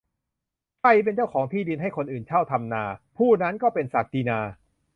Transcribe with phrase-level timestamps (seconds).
[0.79, 2.83] ใครเป็นเจ้าของที่ดินให้คนอื่นเช่าทำนา
[3.17, 4.39] ผู้นั้นก็เป็นศักดินา